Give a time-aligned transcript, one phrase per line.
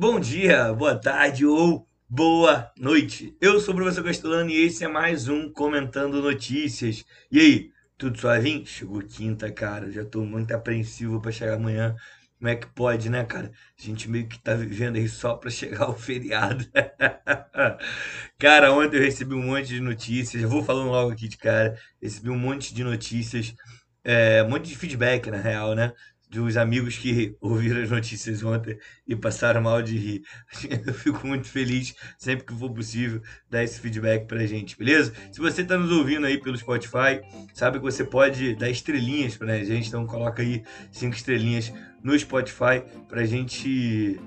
[0.00, 3.36] Bom dia, boa tarde ou boa noite.
[3.38, 7.04] Eu sou o professor Castellano e esse é mais um Comentando Notícias.
[7.30, 8.64] E aí, tudo suavinho?
[8.64, 9.92] Chegou quinta, cara.
[9.92, 11.94] Já tô muito apreensivo para chegar amanhã.
[12.38, 13.52] Como é que pode, né, cara?
[13.78, 16.64] A gente meio que tá vivendo aí só para chegar o feriado.
[18.40, 20.42] cara, ontem eu recebi um monte de notícias.
[20.42, 21.78] Eu vou falando logo aqui de cara.
[22.00, 23.54] Recebi um monte de notícias,
[24.02, 25.92] é, um monte de feedback, na real, né?
[26.30, 30.22] Dos amigos que ouviram as notícias ontem e passaram mal de rir.
[30.86, 35.12] Eu fico muito feliz sempre que for possível dar esse feedback pra gente, beleza?
[35.32, 37.20] Se você tá nos ouvindo aí pelo Spotify,
[37.52, 40.62] sabe que você pode dar estrelinhas pra gente, então coloca aí
[40.92, 44.20] cinco estrelinhas no Spotify pra gente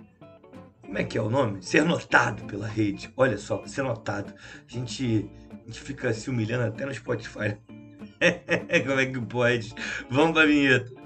[0.81, 1.63] como é que é o nome?
[1.63, 3.11] Ser notado pela rede.
[3.17, 4.31] Olha só, ser notado.
[4.31, 7.57] A gente, a gente fica se humilhando até no Spotify.
[8.85, 9.73] Como é que pode?
[10.11, 11.02] Vamos pra vinheta.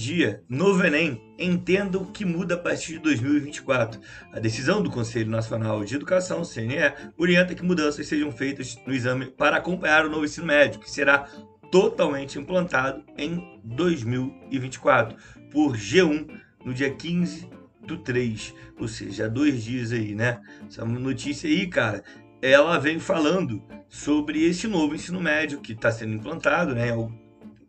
[0.00, 1.20] Dia: Novo Enem.
[1.38, 4.00] Entenda o que muda a partir de 2024.
[4.32, 9.26] A decisão do Conselho Nacional de Educação, CNE, orienta que mudanças sejam feitas no exame
[9.26, 11.28] para acompanhar o novo ensino médio, que será
[11.70, 15.16] totalmente implantado em 2024,
[15.50, 16.28] por G1,
[16.64, 17.48] no dia 15
[17.86, 20.40] do 3, ou seja, há dois dias aí, né?
[20.68, 22.02] Essa notícia aí, cara,
[22.42, 26.90] ela vem falando sobre esse novo ensino médio que está sendo implantado, né?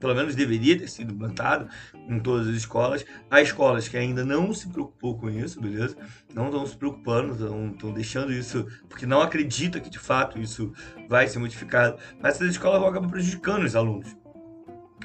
[0.01, 1.69] Pelo menos deveria ter sido implantado
[2.09, 3.05] em todas as escolas.
[3.29, 5.95] Há escolas que ainda não se preocupou com isso, beleza?
[6.33, 7.33] Não estão se preocupando,
[7.71, 10.73] estão deixando isso, porque não acredita que de fato isso
[11.07, 11.97] vai ser modificado.
[12.19, 14.17] Mas essas escolas vão acabar prejudicando os alunos.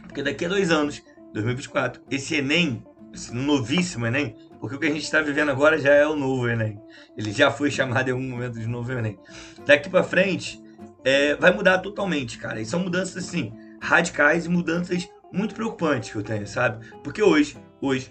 [0.02, 1.02] Porque daqui a dois anos,
[1.34, 5.92] 2024, esse Enem, esse novíssimo Enem, porque o que a gente está vivendo agora já
[5.92, 6.80] é o novo Enem.
[7.16, 9.18] Ele já foi chamado em algum momento de novo Enem.
[9.66, 10.58] Daqui para frente,
[11.04, 12.62] é, vai mudar totalmente, cara.
[12.62, 16.86] E são mudanças assim radicais e mudanças muito preocupantes que eu tenho, sabe?
[17.02, 18.10] Porque hoje, hoje,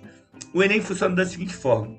[0.54, 1.98] o Enem funciona da seguinte forma: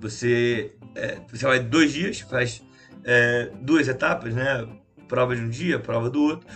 [0.00, 2.62] você, é, você vai dois dias, faz
[3.04, 4.66] é, duas etapas, né?
[5.08, 6.46] Prova de um dia, prova do outro.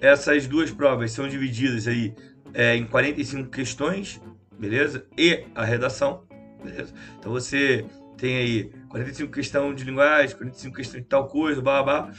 [0.00, 2.14] Essas duas provas são divididas aí
[2.54, 4.20] é, em 45 questões,
[4.58, 5.06] beleza?
[5.16, 6.24] E a redação,
[6.62, 6.92] beleza?
[7.18, 7.84] Então você
[8.16, 12.10] tem aí 45 questões de linguagem, 45 questões de tal coisa, blá blá.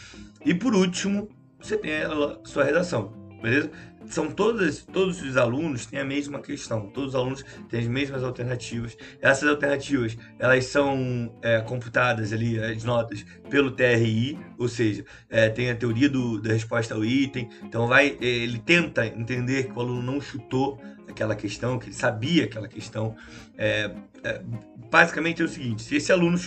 [0.46, 3.72] E por último, você tem a sua redação, beleza?
[4.08, 8.24] São todas, todos os alunos têm a mesma questão, todos os alunos têm as mesmas
[8.24, 8.98] alternativas.
[9.22, 15.70] Essas alternativas, elas são é, computadas ali, as notas, pelo TRI, ou seja, é, tem
[15.70, 20.02] a teoria do, da resposta ao item, então vai, ele tenta entender que o aluno
[20.02, 23.16] não chutou aquela questão, que ele sabia aquela questão.
[23.58, 23.92] É,
[24.24, 24.42] é
[24.90, 26.38] basicamente é o seguinte, se esse aluno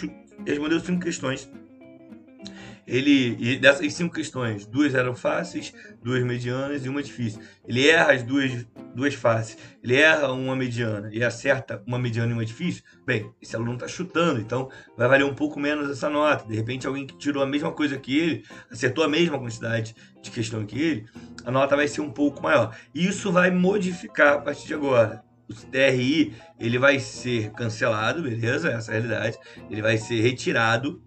[0.47, 1.51] respondeu cinco questões,
[2.91, 7.41] ele e dessas cinco questões, duas eram fáceis, duas medianas e uma difícil.
[7.65, 12.35] Ele erra as duas, duas fáceis, ele erra uma mediana e acerta uma mediana e
[12.35, 12.83] uma difícil.
[13.07, 16.49] Bem, esse aluno está chutando, então vai valer um pouco menos essa nota.
[16.49, 20.31] De repente, alguém que tirou a mesma coisa que ele, acertou a mesma quantidade de
[20.31, 21.07] questão que ele,
[21.45, 22.77] a nota vai ser um pouco maior.
[22.93, 28.71] E isso vai modificar a partir de agora o TRI ele vai ser cancelado, beleza?
[28.71, 29.39] Essa é a realidade.
[29.69, 31.03] Ele vai ser retirado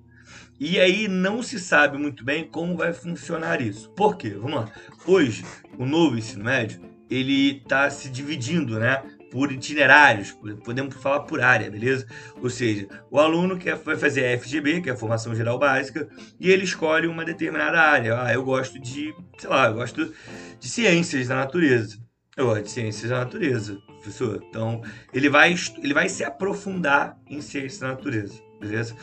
[0.66, 3.90] e aí não se sabe muito bem como vai funcionar isso.
[3.90, 4.29] Por quê?
[4.29, 4.72] Vamos lá.
[5.06, 5.44] Hoje,
[5.78, 6.79] o novo ensino médio,
[7.09, 9.03] ele está se dividindo, né?
[9.29, 10.31] Por itinerários,
[10.63, 12.07] podemos falar por área, beleza?
[12.41, 16.07] Ou seja, o aluno quer, vai fazer a FGB, que é a Formação Geral Básica,
[16.40, 18.24] e ele escolhe uma determinada área.
[18.24, 20.13] Ah, eu gosto de, sei lá, eu gosto
[20.62, 21.97] de ciências da natureza.
[22.38, 24.41] Eu gosto de ciências da natureza, professor.
[24.47, 24.81] Então,
[25.13, 28.96] ele vai, ele vai se aprofundar em ciências da natureza beleza?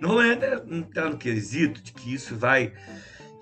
[0.00, 2.72] Não vou entrar no quesito de que isso vai,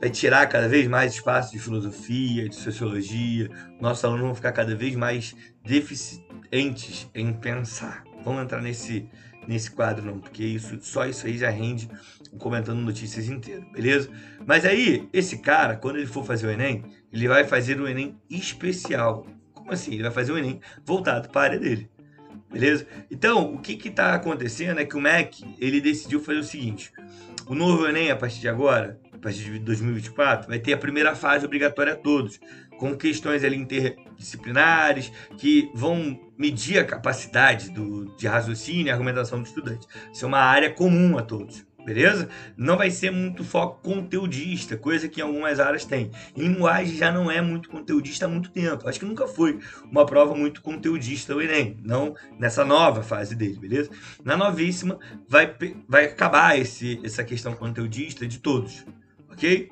[0.01, 3.51] vai tirar cada vez mais espaço de filosofia, de sociologia,
[3.81, 8.05] nossos alunos vão ficar cada vez mais deficientes em pensar.
[8.25, 9.09] Vamos entrar nesse,
[9.47, 11.89] nesse quadro não, porque isso, só isso aí já rende
[12.39, 14.11] comentando notícias inteiro, beleza?
[14.47, 18.17] Mas aí, esse cara, quando ele for fazer o Enem, ele vai fazer o Enem
[18.29, 19.27] especial.
[19.55, 19.95] Como assim?
[19.95, 21.91] Ele vai fazer o Enem voltado para a área dele.
[22.57, 22.87] Beleza?
[23.11, 26.91] Então, o que está acontecendo é que o MEC ele decidiu fazer o seguinte:
[27.47, 31.15] o novo Enem, a partir de agora, a partir de 2024, vai ter a primeira
[31.15, 32.41] fase obrigatória a todos,
[32.79, 39.47] com questões ali interdisciplinares que vão medir a capacidade do, de raciocínio e argumentação do
[39.47, 39.87] estudante.
[40.11, 42.29] Isso é uma área comum a todos beleza?
[42.57, 46.11] Não vai ser muito foco conteudista, coisa que em algumas áreas tem.
[46.37, 48.89] linguagem já não é muito conteudista há muito tempo.
[48.89, 49.61] Acho que nunca foi
[49.91, 53.89] uma prova muito conteudista o Enem, não nessa nova fase dele, beleza?
[54.25, 54.99] Na novíssima
[55.29, 55.55] vai,
[55.89, 58.85] vai acabar esse, essa questão conteudista de todos,
[59.31, 59.71] ok?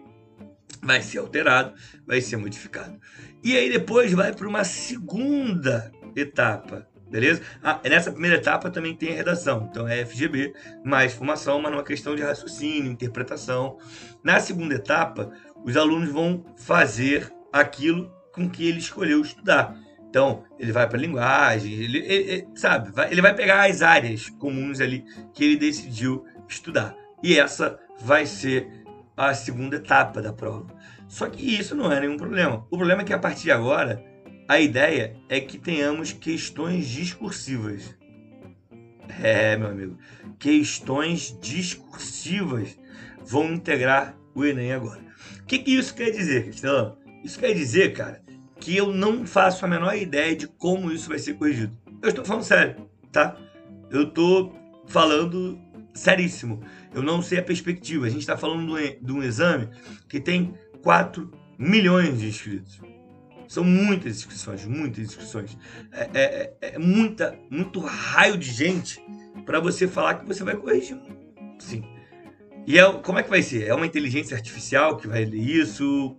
[0.84, 1.74] vai ser alterado,
[2.06, 2.98] vai ser modificado.
[3.42, 7.42] E aí depois vai para uma segunda etapa, beleza?
[7.62, 10.52] Ah, nessa primeira etapa também tem a redação, então é FGB,
[10.84, 13.78] mais formação, mas numa questão de raciocínio, interpretação.
[14.22, 15.30] Na segunda etapa,
[15.64, 19.78] os alunos vão fazer aquilo com que ele escolheu estudar.
[20.10, 23.80] Então, ele vai para a linguagem, ele, ele, ele, sabe, vai, ele vai pegar as
[23.80, 26.96] áreas comuns ali que ele decidiu estudar.
[27.22, 28.68] E essa vai ser
[29.16, 30.66] a segunda etapa da prova.
[31.06, 32.66] Só que isso não é nenhum problema.
[32.70, 34.04] O problema é que a partir de agora,
[34.48, 37.94] a ideia é que tenhamos questões discursivas.
[39.22, 39.98] É, meu amigo,
[40.38, 42.78] questões discursivas
[43.24, 45.00] vão integrar o Enem agora.
[45.40, 46.96] O que, que isso quer dizer, Cristina?
[47.22, 48.22] Isso quer dizer, cara,
[48.60, 51.76] que eu não faço a menor ideia de como isso vai ser corrigido.
[52.02, 53.36] Eu estou falando sério, tá?
[53.90, 54.54] Eu estou
[54.86, 55.58] falando
[55.94, 56.62] seríssimo.
[56.92, 58.06] Eu não sei a perspectiva.
[58.06, 59.68] A gente está falando de um exame
[60.08, 62.80] que tem 4 milhões de inscritos.
[63.48, 65.56] São muitas inscrições, muitas inscrições.
[65.92, 69.02] É, é, é, é muita, muito raio de gente
[69.44, 70.98] para você falar que você vai corrigir.
[71.58, 71.84] Sim.
[72.66, 73.66] E é, como é que vai ser?
[73.66, 76.16] É uma inteligência artificial que vai ler isso?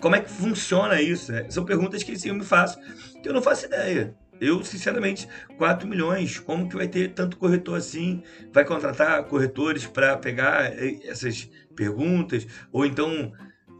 [0.00, 1.32] Como é que funciona isso?
[1.32, 2.78] É, são perguntas que eu me faço
[3.22, 4.14] que eu não faço ideia.
[4.40, 8.22] Eu, sinceramente, 4 milhões, como que vai ter tanto corretor assim?
[8.52, 12.46] Vai contratar corretores para pegar eh, essas perguntas?
[12.72, 13.32] Ou então,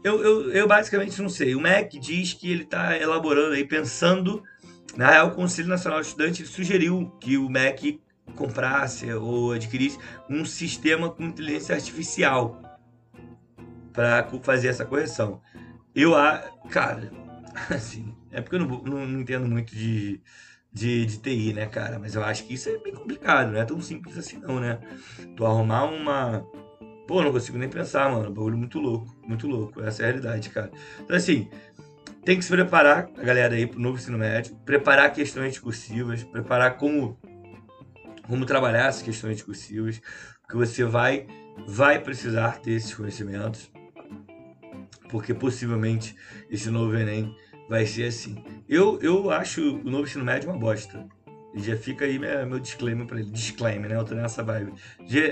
[0.03, 1.55] eu, eu, eu, basicamente não sei.
[1.55, 4.43] O MEC diz que ele está elaborando aí, pensando.
[4.95, 8.01] Na real, o Conselho Nacional de Estudantes sugeriu que o MEC
[8.35, 9.97] comprasse ou adquirisse
[10.29, 12.61] um sistema com inteligência artificial
[13.93, 15.41] para fazer essa correção.
[15.93, 16.13] Eu,
[16.69, 17.11] cara,
[17.69, 20.21] assim, é porque eu não, não, não entendo muito de,
[20.71, 21.99] de, de, TI, né, cara?
[21.99, 24.79] Mas eu acho que isso é bem complicado, não é tão simples assim, não, né?
[25.35, 26.45] Tu arrumar uma.
[27.09, 28.31] Pô, não consigo nem pensar, mano.
[28.31, 29.81] Bagulho muito louco, muito louco.
[29.81, 30.69] Essa é a realidade, cara.
[30.99, 31.49] Então, assim,
[32.23, 36.77] tem que se preparar, a galera aí, pro novo ensino médio, preparar questões discursivas, preparar
[36.77, 37.19] como,
[38.27, 39.99] como trabalhar essas questões discursivas,
[40.43, 41.25] porque você vai,
[41.67, 43.71] vai precisar ter esses conhecimentos
[45.09, 46.15] porque possivelmente
[46.47, 47.35] esse novo Enem
[47.67, 48.43] vai ser assim.
[48.67, 51.07] Eu, eu acho o novo ensino médio uma bosta.
[51.53, 53.31] E já fica aí meu, disclaimer para ele.
[53.31, 53.95] Disclaimer, né?
[53.95, 54.73] Eu tô nessa vibe.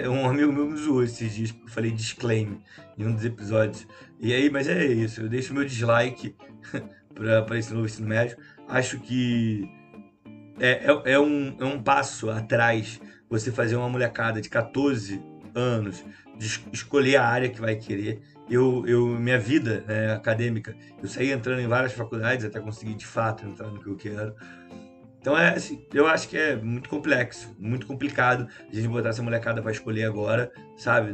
[0.10, 2.58] Um amigo meu me zoou esses dias eu falei disclaimer
[2.98, 3.88] em um dos episódios.
[4.20, 5.22] E aí, mas é isso.
[5.22, 6.36] Eu deixo meu dislike
[7.14, 8.38] para esse novo ensino médio.
[8.68, 9.70] Acho que
[10.60, 13.00] é, é, é, um, é um passo atrás
[13.30, 15.22] você fazer uma molecada de 14
[15.54, 16.04] anos
[16.38, 21.32] de escolher a área que vai querer eu, eu minha vida né, acadêmica, eu saí
[21.32, 24.34] entrando em várias faculdades até conseguir de fato entrar no que eu quero.
[25.28, 29.22] Então é assim, eu acho que é muito complexo, muito complicado a gente botar essa
[29.22, 31.14] molecada para escolher agora, sabe?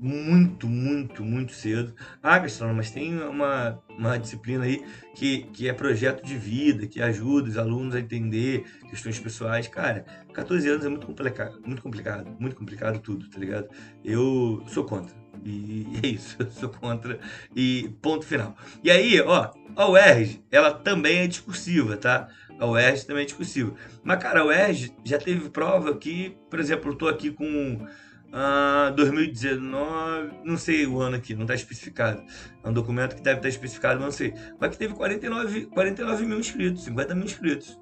[0.00, 1.94] muito, muito, muito cedo.
[2.22, 4.82] Ah, Gastronoma, mas tem uma, uma disciplina aí
[5.14, 9.68] que, que é projeto de vida, que ajuda os alunos a entender questões pessoais.
[9.68, 13.68] Cara, 14 anos é muito complicado, muito complicado, muito complicado tudo, tá ligado?
[14.02, 15.23] Eu sou contra.
[15.44, 17.18] E é isso, eu sou contra.
[17.54, 18.56] E ponto final.
[18.82, 22.28] E aí, ó, a UERJ, ela também é discursiva, tá?
[22.58, 23.74] A UERJ também é discursiva.
[24.02, 28.94] Mas, cara, a UERJ já teve prova que, por exemplo, eu tô aqui com uh,
[28.94, 32.22] 2019, não sei o ano aqui, não está especificado.
[32.62, 34.32] É um documento que deve estar especificado, não sei.
[34.58, 37.78] Mas que teve 49, 49 mil inscritos, 50 mil inscritos.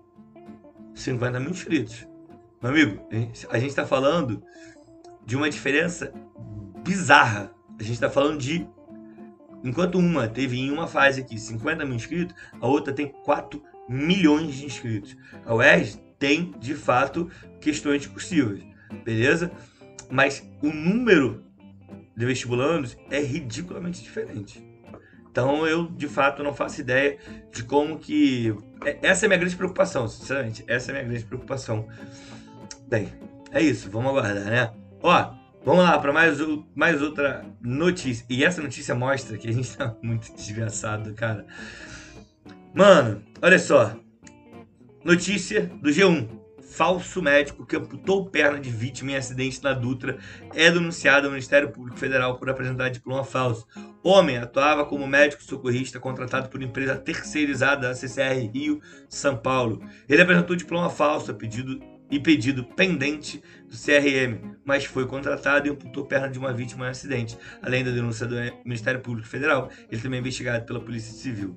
[0.95, 2.09] 50 mil inscritos.
[2.61, 3.09] Meu amigo,
[3.51, 4.43] a gente está falando
[5.25, 6.13] de uma diferença
[6.83, 7.53] bizarra.
[7.79, 8.67] A gente está falando de.
[9.65, 14.55] Enquanto uma teve em uma fase aqui 50 mil inscritos, a outra tem 4 milhões
[14.55, 15.17] de inscritos.
[15.47, 18.61] A UERJ tem, de fato, questões discursivas.
[19.05, 19.53] Beleza?
[20.11, 21.45] Mas o número
[22.17, 24.65] de vestibulandos é ridiculamente diferente.
[25.31, 27.19] Então eu, de fato, não faço ideia
[27.51, 28.55] de como que.
[28.85, 30.63] É, essa é a minha grande preocupação, sinceramente.
[30.67, 31.89] Essa é a minha grande preocupação.
[32.87, 33.09] Bem,
[33.51, 34.73] é isso, vamos aguardar, né?
[35.03, 36.39] Ó, Vamos lá para mais,
[36.75, 38.27] mais outra notícia.
[38.29, 41.47] E essa notícia mostra que a gente tá muito desgraçado, cara.
[42.75, 43.97] Mano, olha só.
[45.05, 46.43] Notícia do G1.
[46.73, 50.17] Falso médico que amputou perna de vítima em acidente na Dutra
[50.55, 53.67] é denunciado ao Ministério Público Federal por apresentar diploma falso.
[54.03, 59.85] Homem atuava como médico socorrista contratado por empresa terceirizada da CCR Rio, São Paulo.
[60.09, 61.79] Ele apresentou diploma falso a pedido
[62.13, 66.91] e pedido pendente do CRM, mas foi contratado e amputou perna de uma vítima em
[66.91, 67.39] acidente.
[67.63, 71.57] Além da denúncia do Ministério Público Federal, ele também é investigado pela Polícia Civil.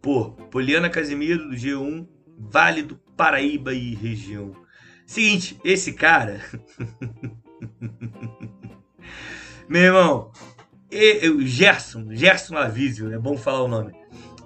[0.00, 2.06] Por Poliana Casimiro, do G1,
[2.38, 4.52] Vale do Paraíba e região.
[5.04, 6.40] Seguinte, esse cara.
[9.68, 10.30] Meu irmão,
[10.88, 13.92] e, Gerson, Gerson Avísio, é bom falar o nome.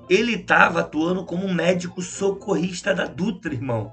[0.09, 3.93] Ele estava atuando como um médico socorrista da Dutra, irmão.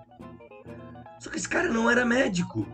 [1.19, 2.67] Só que esse cara não era médico.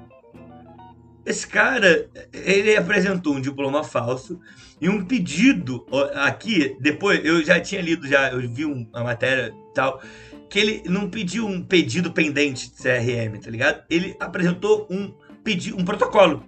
[1.25, 4.39] Esse cara, ele apresentou um diploma falso
[4.79, 9.99] e um pedido aqui, depois eu já tinha lido já, eu vi uma matéria tal,
[10.47, 13.83] que ele não pediu um pedido pendente de CRM, tá ligado?
[13.89, 15.11] Ele apresentou um
[15.43, 16.43] pedido, um protocolo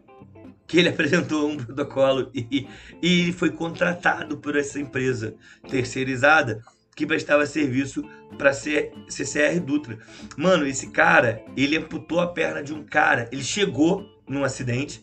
[0.68, 2.68] que ele apresentou um protocolo e,
[3.01, 5.34] e ele foi contratado por essa empresa
[5.68, 6.62] terceirizada
[6.98, 8.04] que prestava serviço
[8.39, 10.00] para ser CCR Dutra.
[10.36, 13.30] Mano, esse cara, ele amputou a perna de um cara.
[13.32, 15.01] Ele chegou num acidente,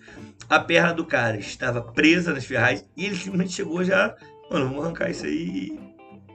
[0.50, 4.14] a perna do cara estava presa nas ferragens e ele simplesmente chegou já,
[4.50, 5.80] mano, vamos arrancar isso aí e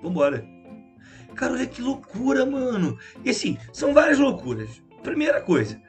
[0.02, 0.48] vambora.
[1.36, 2.98] Cara, olha que loucura, mano.
[3.24, 4.82] E assim, são várias loucuras.
[5.04, 5.80] Primeira coisa,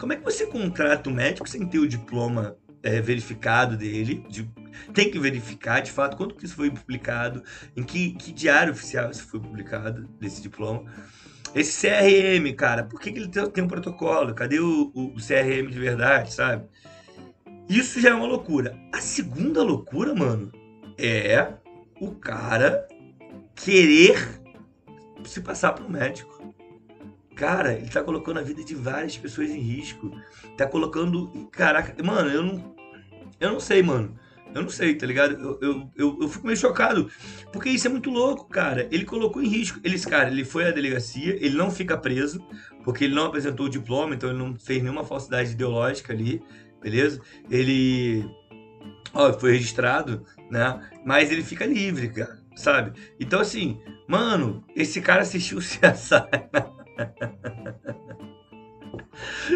[0.00, 4.24] como é que você contrata um médico sem ter o diploma é, verificado dele.
[4.28, 4.48] De,
[4.92, 7.42] tem que verificar de fato quando que isso foi publicado,
[7.76, 10.84] em que, que diário oficial isso foi publicado, desse diploma.
[11.54, 14.34] Esse CRM, cara, por que, que ele tem, tem um protocolo?
[14.34, 16.64] Cadê o, o, o CRM de verdade, sabe?
[17.68, 18.76] Isso já é uma loucura.
[18.92, 20.50] A segunda loucura, mano,
[20.98, 21.52] é
[22.00, 22.86] o cara
[23.54, 24.40] querer
[25.24, 26.54] se passar por um médico.
[27.34, 30.10] Cara, ele tá colocando a vida de várias pessoas em risco.
[30.56, 31.48] Tá colocando.
[31.50, 32.74] Caraca, mano, eu não.
[33.40, 34.18] Eu não sei, mano.
[34.54, 35.34] Eu não sei, tá ligado?
[35.34, 37.10] Eu, eu, eu, eu, fico meio chocado.
[37.52, 38.86] Porque isso é muito louco, cara.
[38.90, 39.80] Ele colocou em risco.
[39.82, 42.44] Ele, cara, ele foi à delegacia, ele não fica preso,
[42.84, 46.42] porque ele não apresentou o diploma, então ele não fez nenhuma falsidade ideológica ali,
[46.82, 47.20] beleza?
[47.50, 48.24] Ele.
[49.14, 50.80] Ó, foi registrado, né?
[51.04, 52.98] Mas ele fica livre, cara, sabe?
[53.18, 55.80] Então, assim, mano, esse cara assistiu o CSI.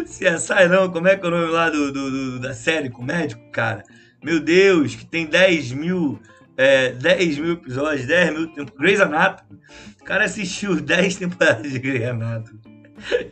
[0.05, 3.01] CSI não, como é que é o nome lá do, do, do, da série com
[3.01, 3.83] o médico, cara?
[4.23, 6.19] Meu Deus, que tem 10 mil,
[6.55, 8.79] é, 10 mil episódios, 10 mil temporadas.
[8.79, 9.59] Grey's Anatomy.
[10.01, 12.59] O cara assistiu 10 temporadas de Grey's Anatomy.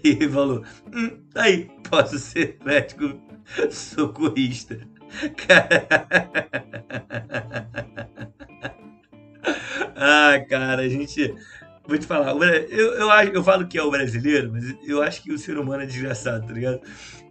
[0.03, 0.63] E falou,
[0.93, 3.19] hum, tá aí, posso ser médico
[3.69, 4.79] socorrista.
[5.47, 5.87] Cara...
[9.97, 11.33] Ah, cara, a gente
[11.87, 15.31] Vou te falar, eu, eu, eu falo que é o brasileiro, mas eu acho que
[15.31, 16.81] o ser humano é desgraçado, tá ligado?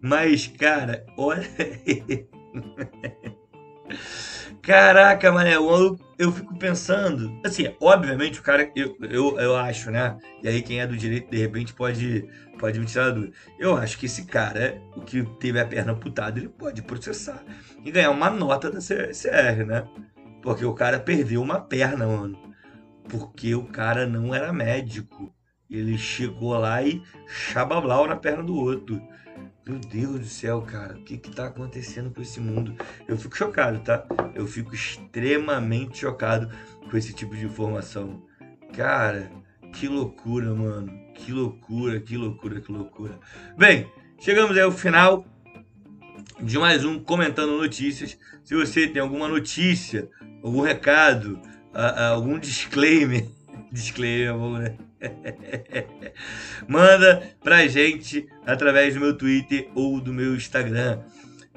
[0.00, 1.49] Mas, cara, olha.
[4.62, 7.40] Caraca, mané, eu, eu fico pensando.
[7.44, 10.16] Assim, obviamente, o cara, eu, eu, eu acho, né?
[10.42, 12.26] E aí, quem é do direito, de repente, pode,
[12.58, 13.32] pode me tirar dúvida.
[13.58, 17.44] Eu acho que esse cara, o que teve a perna amputada, ele pode processar
[17.84, 19.86] e ganhar uma nota da CR, né?
[20.42, 22.54] Porque o cara perdeu uma perna, mano
[23.08, 25.32] porque o cara não era médico.
[25.70, 29.00] Ele chegou lá e chabablau na perna do outro.
[29.66, 32.76] Meu Deus do céu, cara, o que que tá acontecendo com esse mundo?
[33.09, 34.04] Eu fico chocado, tá?
[34.35, 36.50] Eu fico extremamente chocado
[36.90, 38.23] com esse tipo de informação.
[38.76, 39.30] Cara,
[39.73, 40.92] que loucura, mano.
[41.14, 43.18] Que loucura, que loucura, que loucura.
[43.56, 43.90] Bem,
[44.21, 45.25] chegamos aí ao final
[46.42, 48.18] de mais um Comentando Notícias.
[48.44, 50.11] Se você tem alguma notícia,
[50.42, 51.40] algum recado,
[51.73, 53.26] algum disclaimer.
[53.73, 54.76] Disclaimer, né?
[56.68, 61.00] Manda pra gente através do meu Twitter ou do meu Instagram.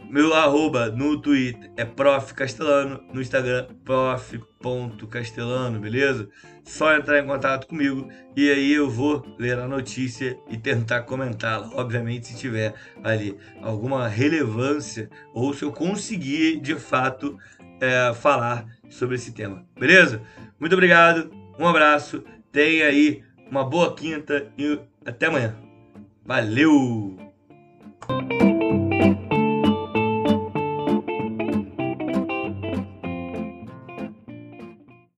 [0.09, 6.29] Meu arroba no Twitter é Prof Castelano, no Instagram prof.castelano, beleza?
[6.63, 11.69] Só entrar em contato comigo e aí eu vou ler a notícia e tentar comentá-la.
[11.73, 12.73] Obviamente, se tiver
[13.03, 17.37] ali alguma relevância ou se eu conseguir de fato
[17.81, 19.65] é, falar sobre esse tema.
[19.77, 20.21] Beleza?
[20.57, 25.55] Muito obrigado, um abraço, tenha aí uma boa quinta e até amanhã.
[26.25, 27.17] Valeu!